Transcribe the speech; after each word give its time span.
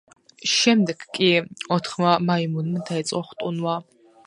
შემდეგ, 0.53 1.05
კიდევ 1.17 1.77
ოთხმა 1.77 2.15
მაიმუნმა 2.31 2.85
დაიწყო 2.91 3.25
ხტუნვა. 3.31 3.79